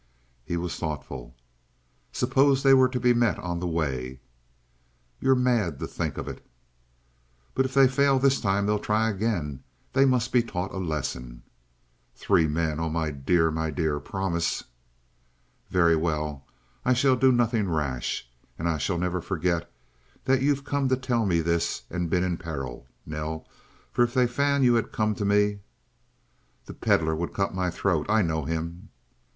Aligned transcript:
He 0.43 0.57
was 0.57 0.77
thoughtful. 0.77 1.35
"Suppose 2.11 2.63
they 2.63 2.73
were 2.73 2.89
to 2.89 2.99
be 2.99 3.13
met 3.13 3.37
on 3.37 3.59
the 3.59 3.67
way?" 3.67 4.19
"You're 5.19 5.35
mad 5.35 5.77
to 5.77 5.85
think 5.85 6.17
of 6.17 6.27
it!" 6.27 6.43
"But 7.53 7.65
if 7.65 7.75
they 7.75 7.87
fail 7.87 8.17
this 8.17 8.41
time 8.41 8.65
they'll 8.65 8.79
try 8.79 9.11
again. 9.11 9.61
They 9.93 10.05
must 10.05 10.31
be 10.33 10.41
taught 10.41 10.71
a 10.73 10.79
lesson." 10.79 11.43
"Three 12.15 12.47
men? 12.47 12.79
Oh, 12.79 12.89
my 12.89 13.11
dear, 13.11 13.51
my 13.51 13.69
dear! 13.69 13.99
Promise!" 13.99 14.63
"Very 15.69 15.95
well. 15.95 16.47
I 16.83 16.93
shall 16.93 17.15
do 17.15 17.31
nothing 17.31 17.69
rash. 17.69 18.27
And 18.57 18.67
I 18.67 18.79
shall 18.79 18.97
never 18.97 19.21
forget 19.21 19.71
that 20.25 20.41
you've 20.41 20.63
come 20.63 20.89
to 20.89 20.97
tell 20.97 21.27
me 21.27 21.41
this 21.41 21.83
and 21.91 22.09
been 22.09 22.23
in 22.23 22.37
peril, 22.37 22.87
Nell, 23.05 23.47
for 23.91 24.01
if 24.01 24.15
they 24.15 24.25
found 24.25 24.63
you 24.63 24.73
had 24.73 24.91
come 24.91 25.13
to 25.13 25.25
me" 25.25 25.59
"The 26.65 26.73
Pedlar 26.73 27.15
would 27.15 27.35
cut 27.35 27.53
my 27.53 27.69
throat. 27.69 28.07
I 28.09 28.23
know 28.23 28.45
him!" 28.45 28.89